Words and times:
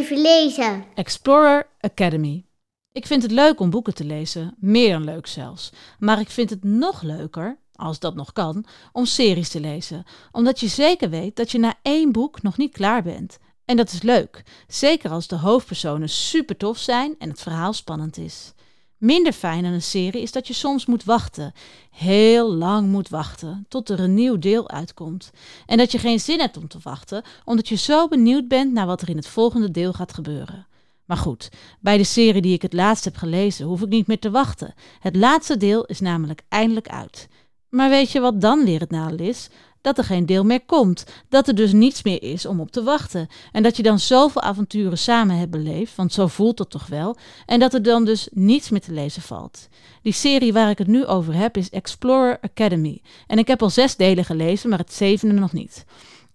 even 0.00 0.20
lezen. 0.20 0.84
Explorer 0.94 1.66
Academy. 1.80 2.44
Ik 2.92 3.06
vind 3.06 3.22
het 3.22 3.30
leuk 3.30 3.60
om 3.60 3.70
boeken 3.70 3.94
te 3.94 4.04
lezen, 4.04 4.54
meer 4.58 4.92
dan 4.92 5.04
leuk 5.04 5.26
zelfs. 5.26 5.72
Maar 5.98 6.20
ik 6.20 6.30
vind 6.30 6.50
het 6.50 6.64
nog 6.64 7.02
leuker, 7.02 7.58
als 7.74 7.98
dat 7.98 8.14
nog 8.14 8.32
kan, 8.32 8.64
om 8.92 9.04
series 9.04 9.48
te 9.48 9.60
lezen. 9.60 10.04
Omdat 10.32 10.60
je 10.60 10.68
zeker 10.68 11.10
weet 11.10 11.36
dat 11.36 11.50
je 11.50 11.58
na 11.58 11.74
één 11.82 12.12
boek 12.12 12.42
nog 12.42 12.56
niet 12.56 12.72
klaar 12.72 13.02
bent. 13.02 13.38
En 13.64 13.76
dat 13.76 13.92
is 13.92 14.02
leuk, 14.02 14.42
zeker 14.66 15.10
als 15.10 15.26
de 15.26 15.36
hoofdpersonen 15.36 16.08
super 16.08 16.56
tof 16.56 16.78
zijn 16.78 17.14
en 17.18 17.28
het 17.28 17.40
verhaal 17.40 17.72
spannend 17.72 18.16
is. 18.16 18.52
Minder 19.00 19.32
fijn 19.32 19.64
aan 19.64 19.72
een 19.72 19.82
serie 19.82 20.22
is 20.22 20.32
dat 20.32 20.46
je 20.46 20.54
soms 20.54 20.86
moet 20.86 21.04
wachten. 21.04 21.52
Heel 21.90 22.52
lang 22.52 22.88
moet 22.88 23.08
wachten 23.08 23.66
tot 23.68 23.88
er 23.88 24.00
een 24.00 24.14
nieuw 24.14 24.38
deel 24.38 24.70
uitkomt. 24.70 25.30
En 25.66 25.78
dat 25.78 25.92
je 25.92 25.98
geen 25.98 26.20
zin 26.20 26.40
hebt 26.40 26.56
om 26.56 26.68
te 26.68 26.78
wachten, 26.82 27.22
omdat 27.44 27.68
je 27.68 27.76
zo 27.76 28.08
benieuwd 28.08 28.48
bent 28.48 28.72
naar 28.72 28.86
wat 28.86 29.02
er 29.02 29.08
in 29.08 29.16
het 29.16 29.26
volgende 29.28 29.70
deel 29.70 29.92
gaat 29.92 30.12
gebeuren. 30.12 30.66
Maar 31.04 31.16
goed, 31.16 31.48
bij 31.78 31.96
de 31.96 32.04
serie 32.04 32.42
die 32.42 32.54
ik 32.54 32.62
het 32.62 32.72
laatst 32.72 33.04
heb 33.04 33.16
gelezen 33.16 33.66
hoef 33.66 33.80
ik 33.80 33.88
niet 33.88 34.06
meer 34.06 34.18
te 34.18 34.30
wachten. 34.30 34.74
Het 34.98 35.16
laatste 35.16 35.56
deel 35.56 35.84
is 35.84 36.00
namelijk 36.00 36.42
eindelijk 36.48 36.88
uit. 36.88 37.28
Maar 37.68 37.90
weet 37.90 38.10
je 38.10 38.20
wat 38.20 38.40
dan 38.40 38.64
weer 38.64 38.80
het 38.80 38.90
nadeel 38.90 39.26
is? 39.26 39.48
Dat 39.80 39.98
er 39.98 40.04
geen 40.04 40.26
deel 40.26 40.44
meer 40.44 40.64
komt. 40.64 41.04
Dat 41.28 41.48
er 41.48 41.54
dus 41.54 41.72
niets 41.72 42.02
meer 42.02 42.22
is 42.22 42.46
om 42.46 42.60
op 42.60 42.70
te 42.70 42.82
wachten. 42.82 43.28
En 43.52 43.62
dat 43.62 43.76
je 43.76 43.82
dan 43.82 43.98
zoveel 43.98 44.42
avonturen 44.42 44.98
samen 44.98 45.36
hebt 45.36 45.50
beleefd, 45.50 45.96
want 45.96 46.12
zo 46.12 46.26
voelt 46.26 46.58
het 46.58 46.70
toch 46.70 46.86
wel. 46.86 47.16
En 47.46 47.60
dat 47.60 47.74
er 47.74 47.82
dan 47.82 48.04
dus 48.04 48.28
niets 48.32 48.70
meer 48.70 48.80
te 48.80 48.92
lezen 48.92 49.22
valt. 49.22 49.68
Die 50.02 50.12
serie 50.12 50.52
waar 50.52 50.70
ik 50.70 50.78
het 50.78 50.86
nu 50.86 51.06
over 51.06 51.34
heb 51.34 51.56
is 51.56 51.70
Explorer 51.70 52.38
Academy. 52.40 53.02
En 53.26 53.38
ik 53.38 53.46
heb 53.46 53.62
al 53.62 53.70
zes 53.70 53.96
delen 53.96 54.24
gelezen, 54.24 54.68
maar 54.68 54.78
het 54.78 54.92
zevende 54.92 55.34
nog 55.34 55.52
niet 55.52 55.84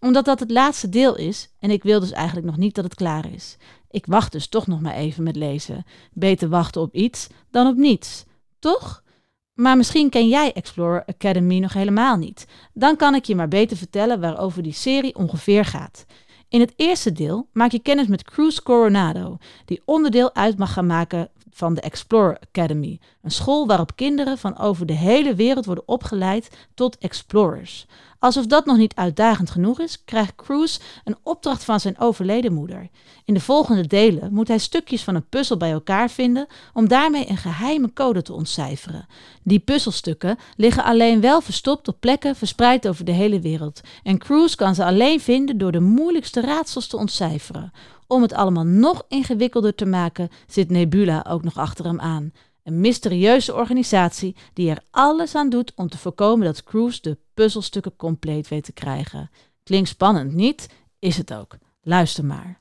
omdat 0.00 0.24
dat 0.24 0.40
het 0.40 0.50
laatste 0.50 0.88
deel 0.88 1.16
is 1.16 1.48
en 1.58 1.70
ik 1.70 1.82
wil 1.82 2.00
dus 2.00 2.12
eigenlijk 2.12 2.46
nog 2.46 2.56
niet 2.56 2.74
dat 2.74 2.84
het 2.84 2.94
klaar 2.94 3.32
is. 3.32 3.56
Ik 3.90 4.06
wacht 4.06 4.32
dus 4.32 4.48
toch 4.48 4.66
nog 4.66 4.80
maar 4.80 4.94
even 4.94 5.22
met 5.22 5.36
lezen. 5.36 5.84
Beter 6.12 6.48
wachten 6.48 6.80
op 6.80 6.94
iets 6.94 7.26
dan 7.50 7.66
op 7.66 7.76
niets. 7.76 8.24
Toch? 8.58 9.02
Maar 9.60 9.76
misschien 9.76 10.10
ken 10.10 10.28
jij 10.28 10.52
Explorer 10.52 11.04
Academy 11.06 11.58
nog 11.58 11.72
helemaal 11.72 12.16
niet. 12.16 12.46
Dan 12.72 12.96
kan 12.96 13.14
ik 13.14 13.24
je 13.24 13.34
maar 13.34 13.48
beter 13.48 13.76
vertellen 13.76 14.20
waarover 14.20 14.62
die 14.62 14.72
serie 14.72 15.14
ongeveer 15.14 15.64
gaat. 15.64 16.04
In 16.48 16.60
het 16.60 16.72
eerste 16.76 17.12
deel 17.12 17.48
maak 17.52 17.70
je 17.70 17.82
kennis 17.82 18.06
met 18.06 18.24
Cruz 18.24 18.58
Coronado, 18.58 19.36
die 19.64 19.82
onderdeel 19.84 20.34
uit 20.34 20.58
mag 20.58 20.72
gaan 20.72 20.86
maken 20.86 21.30
van 21.52 21.74
de 21.74 21.80
Explorer 21.80 22.38
Academy, 22.48 23.00
een 23.22 23.30
school 23.30 23.66
waarop 23.66 23.96
kinderen 23.96 24.38
van 24.38 24.58
over 24.58 24.86
de 24.86 24.92
hele 24.92 25.34
wereld 25.34 25.64
worden 25.64 25.88
opgeleid 25.88 26.50
tot 26.74 26.98
explorers. 26.98 27.86
Alsof 28.20 28.46
dat 28.46 28.64
nog 28.64 28.76
niet 28.76 28.94
uitdagend 28.94 29.50
genoeg 29.50 29.80
is, 29.80 30.04
krijgt 30.04 30.34
Cruz 30.34 30.78
een 31.04 31.16
opdracht 31.22 31.64
van 31.64 31.80
zijn 31.80 31.98
overleden 31.98 32.52
moeder. 32.52 32.88
In 33.24 33.34
de 33.34 33.40
volgende 33.40 33.86
delen 33.86 34.32
moet 34.32 34.48
hij 34.48 34.58
stukjes 34.58 35.04
van 35.04 35.14
een 35.14 35.28
puzzel 35.28 35.56
bij 35.56 35.70
elkaar 35.70 36.10
vinden 36.10 36.46
om 36.72 36.88
daarmee 36.88 37.28
een 37.28 37.36
geheime 37.36 37.92
code 37.92 38.22
te 38.22 38.32
ontcijferen. 38.32 39.06
Die 39.42 39.58
puzzelstukken 39.58 40.38
liggen 40.56 40.84
alleen 40.84 41.20
wel 41.20 41.40
verstopt 41.40 41.88
op 41.88 41.96
plekken 42.00 42.36
verspreid 42.36 42.88
over 42.88 43.04
de 43.04 43.12
hele 43.12 43.40
wereld. 43.40 43.80
En 44.02 44.18
Cruz 44.18 44.54
kan 44.54 44.74
ze 44.74 44.84
alleen 44.84 45.20
vinden 45.20 45.58
door 45.58 45.72
de 45.72 45.80
moeilijkste 45.80 46.40
raadsels 46.40 46.86
te 46.86 46.96
ontcijferen. 46.96 47.72
Om 48.10 48.22
het 48.22 48.32
allemaal 48.32 48.64
nog 48.64 49.04
ingewikkelder 49.08 49.74
te 49.74 49.86
maken, 49.86 50.28
zit 50.46 50.70
Nebula 50.70 51.26
ook 51.28 51.42
nog 51.42 51.56
achter 51.56 51.84
hem 51.84 52.00
aan. 52.00 52.32
Een 52.62 52.80
mysterieuze 52.80 53.54
organisatie 53.54 54.36
die 54.52 54.70
er 54.70 54.82
alles 54.90 55.34
aan 55.34 55.48
doet 55.48 55.72
om 55.74 55.88
te 55.88 55.98
voorkomen 55.98 56.46
dat 56.46 56.62
Cruise 56.62 57.00
de 57.02 57.18
puzzelstukken 57.34 57.96
compleet 57.96 58.48
weet 58.48 58.64
te 58.64 58.72
krijgen. 58.72 59.30
Klinkt 59.62 59.88
spannend, 59.88 60.32
niet? 60.32 60.68
Is 60.98 61.16
het 61.16 61.34
ook. 61.34 61.56
Luister 61.82 62.24
maar. 62.24 62.58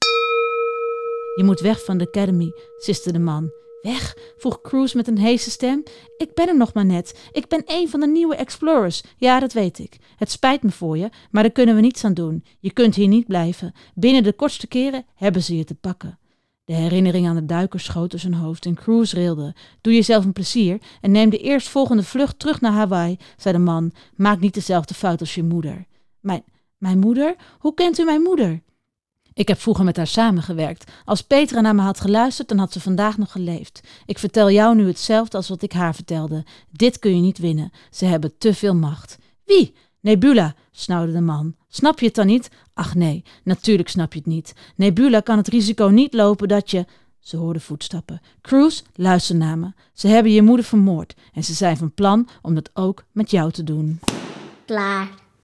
Je 1.35 1.43
moet 1.43 1.59
weg 1.59 1.83
van 1.83 1.97
de 1.97 2.07
Academy, 2.07 2.51
siste 2.77 3.11
de 3.11 3.19
man. 3.19 3.51
Weg? 3.81 4.17
vroeg 4.37 4.61
Cruise 4.61 4.97
met 4.97 5.07
een 5.07 5.17
heese 5.17 5.49
stem. 5.49 5.83
Ik 6.17 6.33
ben 6.33 6.47
er 6.47 6.57
nog 6.57 6.73
maar 6.73 6.85
net. 6.85 7.29
Ik 7.31 7.47
ben 7.47 7.63
een 7.65 7.89
van 7.89 7.99
de 7.99 8.07
nieuwe 8.07 8.35
explorers. 8.35 9.03
Ja, 9.17 9.39
dat 9.39 9.53
weet 9.53 9.79
ik. 9.79 9.97
Het 10.15 10.31
spijt 10.31 10.63
me 10.63 10.71
voor 10.71 10.97
je, 10.97 11.09
maar 11.31 11.43
daar 11.43 11.51
kunnen 11.51 11.75
we 11.75 11.81
niets 11.81 12.03
aan 12.03 12.13
doen. 12.13 12.45
Je 12.59 12.73
kunt 12.73 12.95
hier 12.95 13.07
niet 13.07 13.27
blijven. 13.27 13.73
Binnen 13.95 14.23
de 14.23 14.33
kortste 14.33 14.67
keren 14.67 15.05
hebben 15.15 15.43
ze 15.43 15.57
je 15.57 15.63
te 15.63 15.75
pakken. 15.75 16.19
De 16.65 16.75
herinnering 16.75 17.27
aan 17.27 17.35
de 17.35 17.45
duiker 17.45 17.79
schoot 17.79 18.11
door 18.11 18.19
zijn 18.19 18.33
hoofd 18.33 18.65
en 18.65 18.75
Cruise 18.75 19.15
rilde. 19.15 19.55
Doe 19.81 19.93
jezelf 19.93 20.25
een 20.25 20.33
plezier 20.33 20.81
en 21.01 21.11
neem 21.11 21.29
de 21.29 21.37
eerstvolgende 21.37 22.03
vlucht 22.03 22.39
terug 22.39 22.61
naar 22.61 22.71
Hawaii, 22.71 23.17
zei 23.37 23.55
de 23.55 23.61
man. 23.61 23.91
Maak 24.15 24.39
niet 24.39 24.53
dezelfde 24.53 24.93
fout 24.93 25.19
als 25.19 25.35
je 25.35 25.43
moeder. 25.43 25.85
Mijn, 26.19 26.43
mijn 26.77 26.99
moeder? 26.99 27.35
Hoe 27.59 27.73
kent 27.73 27.99
u 27.99 28.03
mijn 28.03 28.21
moeder? 28.21 28.61
Ik 29.39 29.47
heb 29.47 29.59
vroeger 29.59 29.85
met 29.85 29.97
haar 29.97 30.07
samengewerkt. 30.07 30.91
Als 31.05 31.21
Petra 31.21 31.61
naar 31.61 31.75
me 31.75 31.81
had 31.81 31.99
geluisterd, 31.99 32.47
dan 32.47 32.57
had 32.57 32.71
ze 32.71 32.79
vandaag 32.79 33.17
nog 33.17 33.31
geleefd. 33.31 33.81
Ik 34.05 34.19
vertel 34.19 34.51
jou 34.51 34.75
nu 34.75 34.87
hetzelfde 34.87 35.37
als 35.37 35.49
wat 35.49 35.61
ik 35.61 35.71
haar 35.71 35.95
vertelde. 35.95 36.45
Dit 36.71 36.99
kun 36.99 37.15
je 37.15 37.21
niet 37.21 37.37
winnen. 37.37 37.71
Ze 37.91 38.05
hebben 38.05 38.37
te 38.37 38.53
veel 38.53 38.75
macht. 38.75 39.17
Wie? 39.45 39.73
Nebula, 39.99 40.55
snauwde 40.71 41.11
de 41.11 41.21
man. 41.21 41.55
Snap 41.67 41.99
je 41.99 42.05
het 42.05 42.15
dan 42.15 42.25
niet? 42.25 42.49
Ach 42.73 42.95
nee, 42.95 43.23
natuurlijk 43.43 43.89
snap 43.89 44.13
je 44.13 44.19
het 44.19 44.27
niet. 44.27 44.53
Nebula 44.75 45.19
kan 45.19 45.37
het 45.37 45.47
risico 45.47 45.87
niet 45.87 46.13
lopen 46.13 46.47
dat 46.47 46.71
je. 46.71 46.85
Ze 47.19 47.37
hoorde 47.37 47.59
voetstappen. 47.59 48.21
Cruz, 48.41 48.81
luister 48.95 49.35
naar 49.35 49.57
me. 49.57 49.73
Ze 49.93 50.07
hebben 50.07 50.31
je 50.31 50.41
moeder 50.41 50.65
vermoord 50.65 51.15
en 51.33 51.43
ze 51.43 51.53
zijn 51.53 51.77
van 51.77 51.93
plan 51.93 52.27
om 52.41 52.55
dat 52.55 52.69
ook 52.73 53.03
met 53.11 53.31
jou 53.31 53.51
te 53.51 53.63
doen. 53.63 53.99
Klaar. 54.65 55.18